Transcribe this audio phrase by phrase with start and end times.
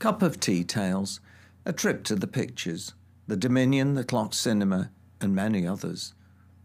[0.00, 1.20] Cup of Tea Tales,
[1.66, 2.94] A Trip to the Pictures,
[3.26, 4.90] The Dominion, The Clock Cinema,
[5.20, 6.14] and many others.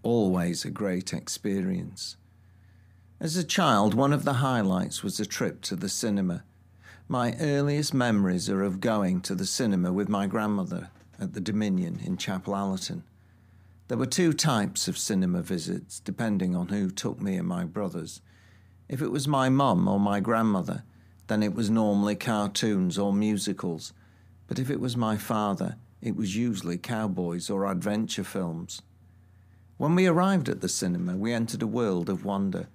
[0.03, 2.15] Always a great experience.
[3.19, 6.45] As a child, one of the highlights was a trip to the cinema.
[7.09, 11.99] My earliest memories are of going to the cinema with my grandmother at the Dominion
[12.05, 13.03] in Chapel Allerton.
[13.89, 18.21] There were two types of cinema visits, depending on who took me and my brothers.
[18.87, 20.85] If it was my mum or my grandmother,
[21.27, 23.93] then it was normally cartoons or musicals.
[24.47, 28.81] But if it was my father, it was usually cowboys or adventure films.
[29.77, 32.67] When we arrived at the cinema, we entered a world of wonder.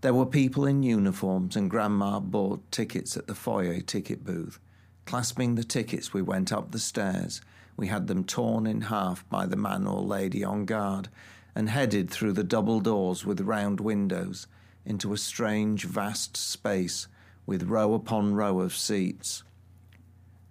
[0.00, 4.58] There were people in uniforms, and Grandma bought tickets at the foyer ticket booth.
[5.06, 7.40] Clasping the tickets, we went up the stairs.
[7.76, 11.08] We had them torn in half by the man or lady on guard
[11.54, 14.46] and headed through the double doors with round windows
[14.84, 17.06] into a strange, vast space
[17.46, 19.42] with row upon row of seats.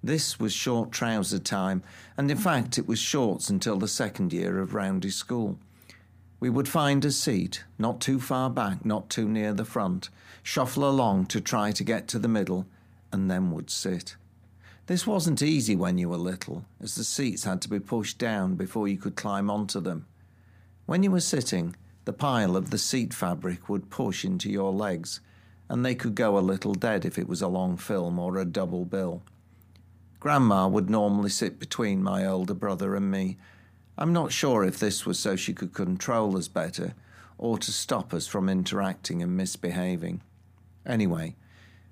[0.04, 1.82] This was short trouser time,
[2.18, 5.58] and in fact it was shorts until the second year of Roundhay School.
[6.42, 10.10] We would find a seat, not too far back, not too near the front,
[10.44, 12.66] shuffle along to try to get to the middle,
[13.14, 14.18] and then would sit.
[14.88, 18.56] This wasn't easy when you were little, as the seats had to be pushed down
[18.56, 20.06] before you could climb onto them.
[20.86, 25.22] When you were sitting, the pile of the seat fabric would push into your legs,
[25.74, 28.46] and they could go a little dead if it was a long film or a
[28.46, 29.24] double bill.
[30.20, 33.40] Grandma would normally sit between my older brother and me.
[33.98, 36.94] I'm not sure if this was so she could control us better
[37.40, 40.22] or to stop us from interacting and misbehaving.
[40.86, 41.36] Anyway,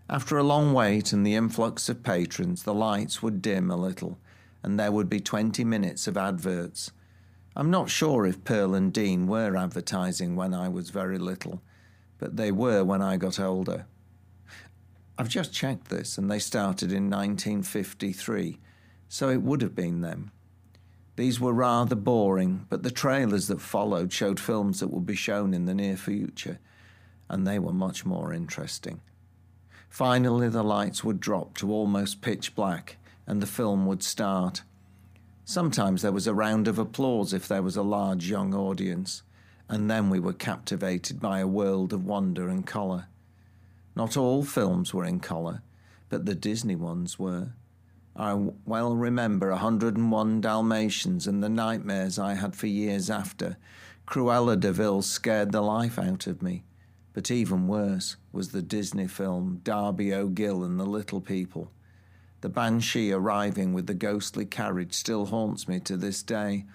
[0.07, 4.19] after a long wait and the influx of patrons, the lights would dim a little,
[4.61, 6.91] and there would be 20 minutes of adverts.
[7.55, 11.63] I'm not sure if Pearl and Dean were advertising when I was very little,
[12.21, 13.87] but they were when I got older.
[15.17, 18.59] I've just checked this, and they started in 1953,
[19.09, 20.31] so it would have been them.
[21.15, 25.55] These were rather boring, but the trailers that followed showed films that would be shown
[25.55, 26.59] in the near future,
[27.27, 29.01] and they were much more interesting.
[29.89, 34.61] Finally, the lights would drop to almost pitch black, and the film would start.
[35.43, 39.23] Sometimes there was a round of applause if there was a large young audience,
[39.71, 43.07] and then we were captivated by a world of wonder and colour.
[43.95, 45.61] Not all films were in colour,
[46.09, 47.53] but the Disney ones were.
[48.13, 48.33] I
[48.65, 53.55] well remember 101 Dalmatians and the nightmares I had for years after.
[54.05, 56.63] Cruella de Vil scared the life out of me.
[57.13, 61.71] But even worse was the Disney film Darby O'Gill and the Little People.
[62.41, 66.65] The banshee arriving with the ghostly carriage still haunts me to this day.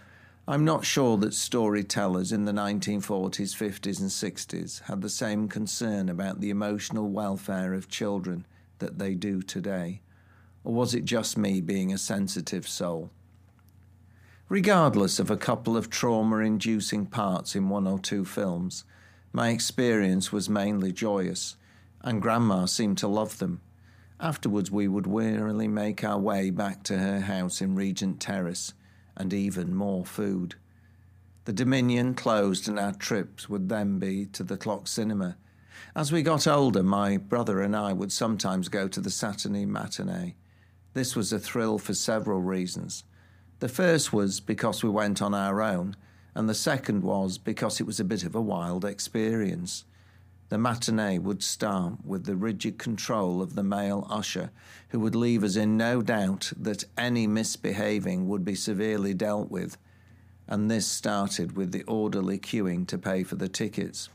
[0.49, 6.09] I'm not sure that storytellers in the 1940s, 50s, and 60s had the same concern
[6.09, 8.47] about the emotional welfare of children
[8.79, 10.03] that they do today.
[10.62, 13.11] Or was it just me being a sensitive soul?
[14.49, 18.84] Regardless of a couple of trauma inducing parts in one or two films,
[19.33, 21.57] my experience was mainly joyous,
[22.03, 23.63] and Grandma seemed to love them.
[24.21, 28.75] Afterwards, we would wearily make our way back to her house in Regent Terrace,
[29.16, 30.56] and even more food.
[31.44, 35.37] The Dominion closed, and our trips would then be to the Clock Cinema.
[35.94, 40.34] As we got older, my brother and I would sometimes go to the Saturday matinee.
[40.93, 43.04] This was a thrill for several reasons.
[43.60, 45.97] The first was because we went on our own,
[46.34, 49.84] and the second was because it was a bit of a wild experience.
[50.49, 54.53] The matinee would start with the rigid control of the male usher,
[54.91, 59.77] who would leave us in no doubt that any misbehaving would be severely dealt with,
[60.47, 64.09] and this started with the orderly queuing to pay for the tickets.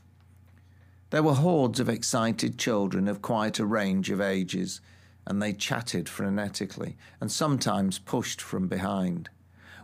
[1.10, 4.80] There were hordes of excited children of quite a range of ages,
[5.26, 9.28] and they chatted frenetically and sometimes pushed from behind.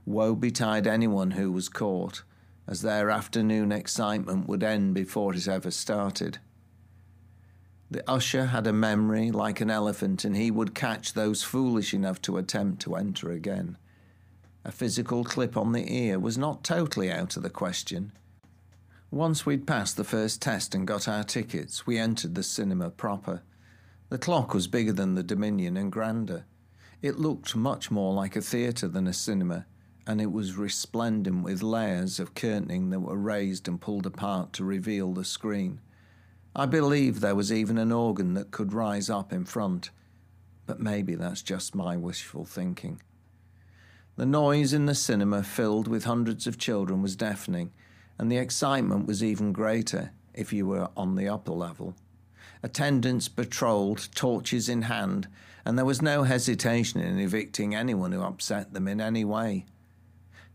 [0.07, 2.23] Woe betide anyone who was caught,
[2.69, 6.39] as their afternoon excitement would end before it ever started.
[7.91, 12.21] The usher had a memory like an elephant, and he would catch those foolish enough
[12.23, 13.79] to attempt to enter again.
[14.67, 18.13] A physical clip on the ear was not totally out of the question.
[19.11, 23.43] Once we'd passed the first test and got our tickets, we entered the cinema proper.
[24.11, 26.45] The clock was bigger than the Dominion and grander.
[27.01, 29.65] It looked much more like a theatre than a cinema,
[30.09, 34.65] and it was resplendent with layers of curtaining that were raised and pulled apart to
[34.65, 35.79] reveal the screen.
[36.57, 39.91] I believe there was even an organ that could rise up in front,
[40.65, 43.03] but maybe that's just my wishful thinking.
[44.17, 47.71] The noise in the cinema, filled with hundreds of children, was deafening,
[48.19, 51.95] and the excitement was even greater if you were on the upper level.
[52.63, 55.29] Attendants patrolled, torches in hand,
[55.67, 59.67] and there was no hesitation in evicting anyone who upset them in any way.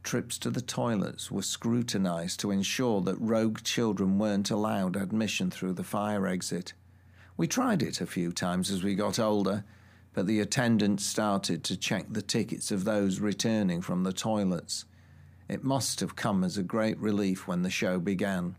[0.03, 5.73] Trips to the toilets were scrutinized to ensure that rogue children weren't allowed admission through
[5.73, 6.73] the fire exit.
[7.37, 9.63] We tried it a few times as we got older,
[10.13, 14.85] but the attendants started to check the tickets of those returning from the toilets.
[15.49, 18.55] It must have come as a great relief when the show began.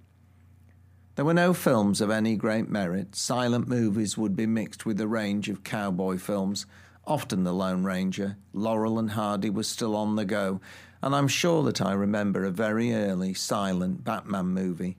[1.14, 3.14] There were no films of any great merit.
[3.14, 6.66] Silent movies would be mixed with a range of cowboy films,
[7.06, 8.36] often The Lone Ranger.
[8.52, 10.60] Laurel and Hardy was still on the go,
[11.04, 14.96] and I'm sure that I remember a very early silent Batman movie.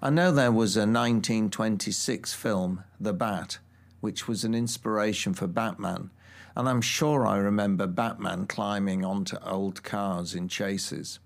[0.00, 3.58] I know there was a 1926 film, The Bat,
[4.00, 6.08] which was an inspiration for Batman,
[6.56, 11.18] and I'm sure I remember Batman climbing onto old cars in chases.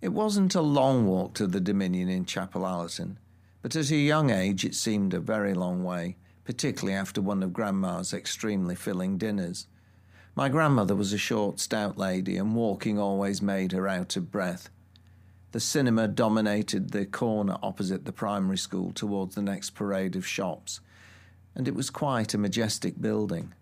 [0.00, 3.18] It wasn't a long walk to the Dominion in Chapel Allerton,
[3.60, 7.52] but at a young age it seemed a very long way, particularly after one of
[7.52, 9.66] Grandma's extremely filling dinners.
[10.34, 14.70] My grandmother was a short, stout lady, and walking always made her out of breath.
[15.50, 20.80] The cinema dominated the corner opposite the primary school towards the next parade of shops,
[21.54, 23.52] and it was quite a majestic building.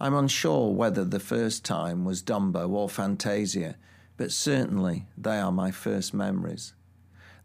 [0.00, 3.76] I'm unsure whether the first time was Dumbo or Fantasia,
[4.16, 6.74] but certainly they are my first memories.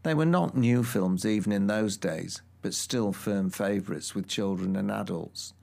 [0.02, 4.76] They were not new films even in those days, but still firm favourites with children
[4.76, 5.54] and adults.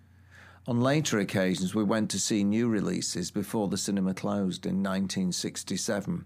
[0.67, 6.25] On later occasions, we went to see new releases before the cinema closed in 1967.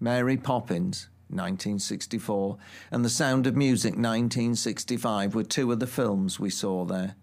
[0.00, 2.58] Mary Poppins, 1964,
[2.90, 7.14] and The Sound of Music, 1965, were two of the films we saw there.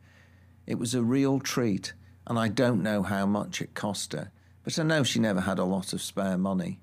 [0.66, 1.92] It was a real treat,
[2.26, 4.32] and I don't know how much it cost her,
[4.64, 6.80] but I know she never had a lot of spare money.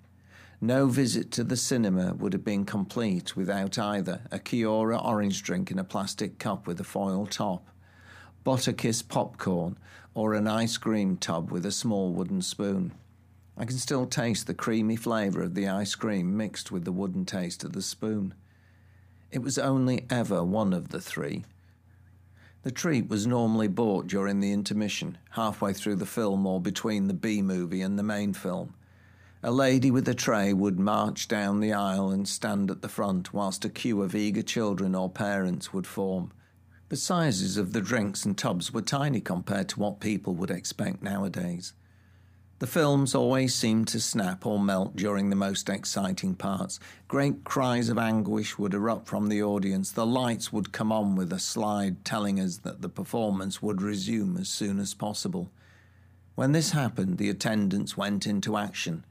[0.61, 5.71] No visit to the cinema would have been complete without either a Kia-Ora orange drink
[5.71, 7.71] in a plastic cup with a foil top,
[8.45, 9.79] Butterkist popcorn,
[10.13, 12.93] or an ice cream tub with a small wooden spoon.
[13.57, 17.25] I can still taste the creamy flavour of the ice cream mixed with the wooden
[17.25, 18.35] taste of the spoon.
[19.31, 21.45] It was only ever one of the three.
[22.65, 27.15] The treat was normally bought during the intermission, halfway through the film or between the
[27.15, 28.75] B movie and the main film.
[29.43, 33.33] A lady with a tray would march down the aisle and stand at the front
[33.33, 36.31] whilst a queue of eager children or parents would form.
[36.89, 41.03] The sizes of the drinks and tubs were tiny compared to what people would expect
[41.03, 41.73] nowadays.
[42.61, 46.79] The films always seemed to snap or melt during the most exciting parts.
[47.09, 49.91] Great cries of anguish would erupt from the audience.
[49.91, 54.37] The lights would come on with a slide telling us that the performance would resume
[54.37, 55.51] as soon as possible.
[56.35, 59.05] When this happened, the attendants went into action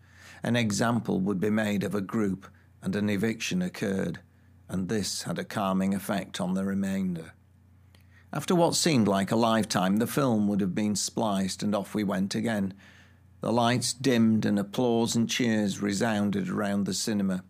[0.44, 2.48] an example would be made of a group
[2.82, 4.20] and an eviction occurred,
[4.68, 7.34] and this had a calming effect on the remainder.
[8.34, 12.04] After what seemed like a lifetime, the film would have been spliced, and off we
[12.04, 12.74] went again.
[13.42, 17.44] The lights dimmed, and applause and cheers resounded around the cinema.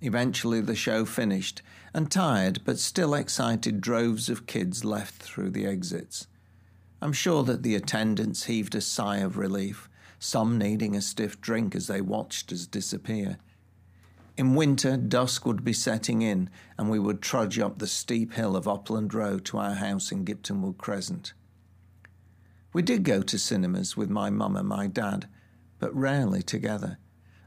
[0.00, 1.60] Eventually, the show finished,
[1.92, 6.26] and tired but still excited droves of kids left through the exits.
[7.02, 11.74] I'm sure that the attendants heaved a sigh of relief some needing a stiff drink
[11.74, 13.38] as they watched us disappear.
[14.36, 18.54] In winter, dusk would be setting in, and we would trudge up the steep hill
[18.54, 21.32] of Upland Road to our house in Giptonwood Crescent.
[22.72, 25.28] We did go to cinemas with my mum and my dad,
[25.78, 26.98] but rarely together.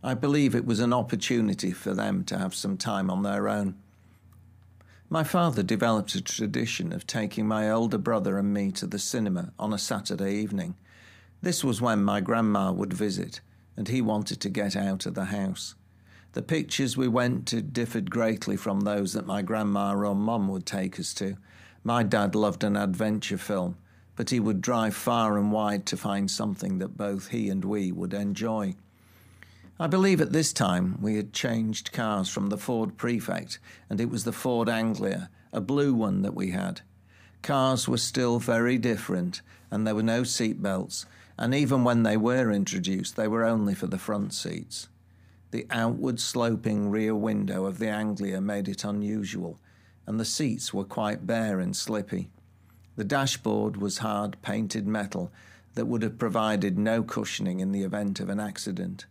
[0.04, 3.76] I believe it was an opportunity for them to have some time on their own.
[5.10, 9.54] My father developed a tradition of taking my older brother and me to the cinema
[9.60, 10.76] on a Saturday evening
[11.42, 13.40] this was when my grandma would visit,
[13.78, 15.76] and he wanted to get out of the house.
[16.34, 20.66] The pictures we went to differed greatly from those that my grandma or mum would
[20.66, 21.38] take us to.
[21.84, 23.78] My dad loved an adventure film,
[24.16, 27.92] but he would drive far and wide to find something that both he and we
[27.92, 28.76] would enjoy.
[29.80, 33.58] I believe at this time we had changed cars from the Ford Prefect,
[33.90, 36.82] and it was the Ford Anglia, a blue one that we had.
[37.42, 41.06] Cars were still very different, and there were no seat belts,
[41.38, 44.90] and even when they were introduced, they were only for the front seats.
[45.52, 49.60] The outward sloping rear window of the Anglia made it unusual,
[50.06, 52.30] and the seats were quite bare and slippy.
[52.96, 55.32] The dashboard was hard painted metal
[55.74, 59.06] that would have provided no cushioning in the event of an accident.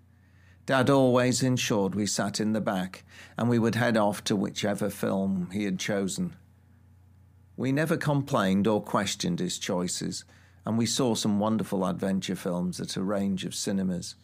[0.66, 3.04] Dad always ensured we sat in the back,
[3.36, 6.36] and we would head off to whichever film he had chosen.
[7.56, 10.24] We never complained or questioned his choices
[10.68, 14.16] and we saw some wonderful adventure films at a range of cinemas.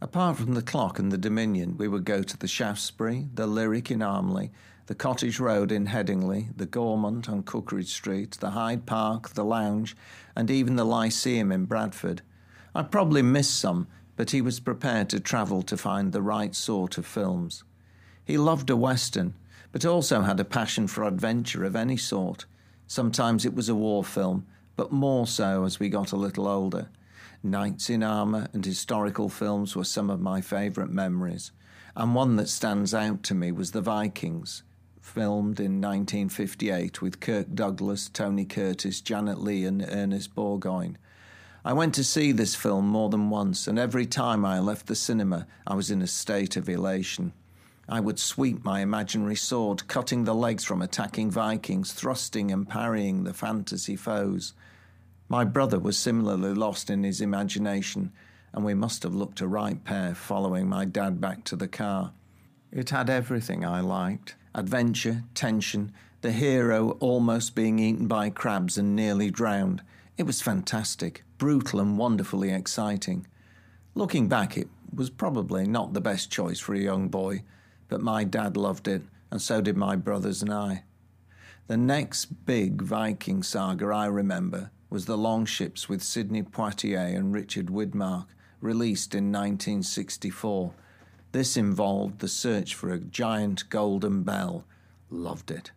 [0.00, 3.90] Apart from the clock and the Dominion, we would go to the Shaftesbury, the Lyric
[3.90, 4.52] in Armley,
[4.86, 9.96] the Cottage Road in Headingley, the Gaumont on Cookridge Street, the Hyde Park, the Lounge,
[10.36, 12.22] and even the Lyceum in Bradford.
[12.76, 16.96] I probably missed some, but he was prepared to travel to find the right sort
[16.96, 17.64] of films.
[18.24, 19.34] He loved a Western,
[19.72, 22.46] but also had a passion for adventure of any sort.
[22.86, 26.88] Sometimes it was a war film, but more so as we got a little older.
[27.42, 31.52] Knights in armour and historical films were some of my favourite memories,
[31.94, 34.64] and one that stands out to me was The Vikings,
[35.00, 40.96] filmed in 1958 with Kirk Douglas, Tony Curtis, Janet Leigh, and Ernest Borgnine.
[41.64, 44.96] I went to see this film more than once, and every time I left the
[44.96, 47.32] cinema, I was in a state of elation.
[47.88, 53.22] I would sweep my imaginary sword, cutting the legs from attacking Vikings, thrusting and parrying
[53.22, 54.54] the fantasy foes.
[55.30, 58.12] My brother was similarly lost in his imagination,
[58.52, 62.12] and we must have looked a right pair following my dad back to the car.
[62.72, 65.92] It had everything I liked adventure, tension,
[66.22, 69.82] the hero almost being eaten by crabs and nearly drowned.
[70.16, 73.26] It was fantastic, brutal, and wonderfully exciting.
[73.94, 77.42] Looking back, it was probably not the best choice for a young boy,
[77.88, 80.84] but my dad loved it, and so did my brothers and I.
[81.68, 87.66] The next big Viking saga I remember was The Longships with Sidney Poitier and Richard
[87.66, 88.26] Widmark,
[88.60, 90.72] released in 1964.
[91.32, 94.64] This involved the search for a giant golden bell.
[95.10, 95.72] Loved it.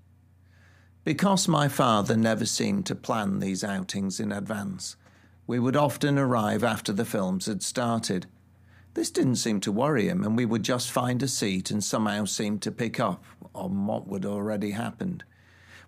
[1.04, 4.96] Because my father never seemed to plan these outings in advance,
[5.48, 8.28] we would often arrive after the films had started.
[8.94, 12.26] This didn't seem to worry him, and we would just find a seat and somehow
[12.26, 13.24] seem to pick up
[13.56, 15.24] on what had already happened.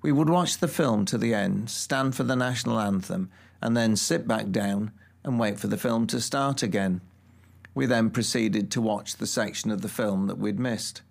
[0.03, 3.31] We would watch the film to the end, stand for the national anthem,
[3.61, 4.91] and then sit back down
[5.23, 6.99] and wait for the film to start again.
[7.73, 11.03] We then proceeded to watch the section of the film that we'd missed.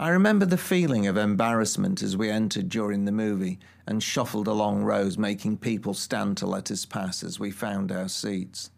[0.00, 4.82] I remember the feeling of embarrassment as we entered during the movie and shuffled along
[4.82, 8.72] rows, making people stand to let us pass as we found our seats.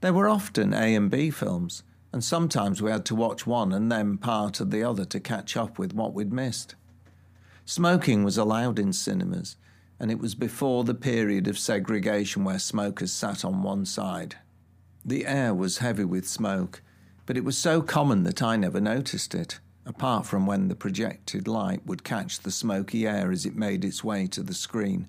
[0.00, 3.92] There were often A and B films, and sometimes we had to watch one and
[3.92, 6.74] then part of the other to catch up with what we'd missed.
[7.68, 9.56] Smoking was allowed in cinemas,
[10.00, 14.36] and it was before the period of segregation where smokers sat on one side.
[15.04, 16.80] The air was heavy with smoke,
[17.26, 21.46] but it was so common that I never noticed it, apart from when the projected
[21.46, 25.06] light would catch the smoky air as it made its way to the screen.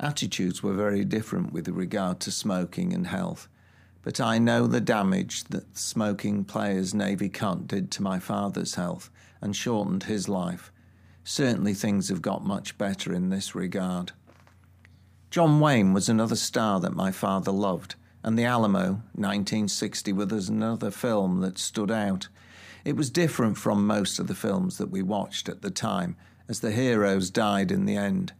[0.00, 3.46] Attitudes were very different with regard to smoking and health,
[4.00, 9.10] but I know the damage that smoking player's Navy cut did to my father's health
[9.42, 10.72] and shortened his life
[11.30, 14.12] Certainly things have got much better in this regard.
[15.30, 20.90] John Wayne was another star that my father loved, and The Alamo, 1960, was another
[20.90, 22.28] film that stood out.
[22.82, 26.16] It was different from most of the films that we watched at the time,
[26.48, 28.32] as the heroes died in the end.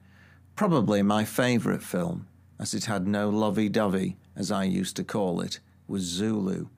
[0.57, 2.27] Probably my favourite film,
[2.59, 6.69] as it had no lovey dovey, as I used to call it, was Zulu.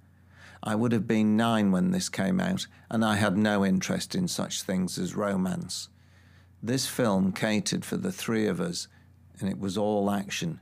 [0.61, 4.27] I would have been nine when this came out, and I had no interest in
[4.27, 5.89] such things as romance.
[6.63, 8.89] This film catered for the three of us,
[9.41, 10.61] and it was all action.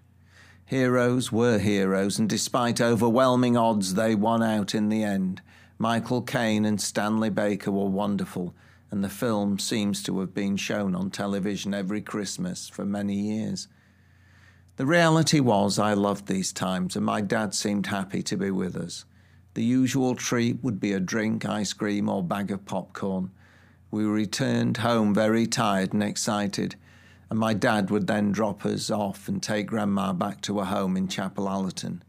[0.64, 5.40] Heroes were heroes, and despite overwhelming odds, they won out in the end.
[5.78, 8.54] Michael Caine and Stanley Baker were wonderful,
[8.90, 13.66] and the film seems to have been shown on television every Christmas for many years.
[14.76, 18.76] The reality was, I loved these times, and my dad seemed happy to be with
[18.76, 19.04] us.
[19.54, 23.32] The usual treat would be a drink, ice cream, or bag of popcorn.
[23.90, 26.76] We returned home very tired and excited,
[27.30, 30.96] and my dad would then drop us off and take Grandma back to her home
[30.96, 32.02] in Chapel Allerton.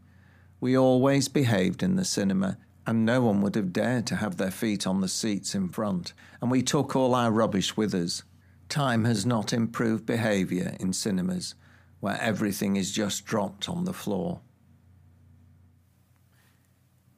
[0.60, 4.50] We always behaved in the cinema, and no one would have dared to have their
[4.50, 8.24] feet on the seats in front, and we took all our rubbish with us.
[8.68, 11.54] Time has not improved behaviour in cinemas,
[12.00, 14.40] where everything is just dropped on the floor.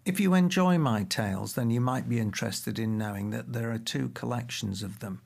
[0.05, 3.79] If you enjoy my tales, then you might be interested in knowing that there are
[3.79, 5.21] two collections of them.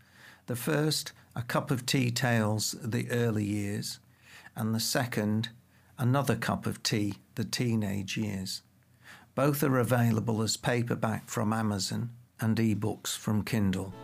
[0.49, 4.01] The first, A Cup of Tea Tales, The Early Years,
[4.55, 5.49] and the second,
[5.99, 8.61] Another Cup of Tea, The Teenage Years.
[9.35, 13.95] Both are available as paperback from Amazon and ebooks from Kindle.